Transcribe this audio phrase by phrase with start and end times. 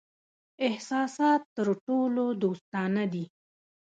[0.67, 3.25] احساسات تر ټولو دوستانه دي.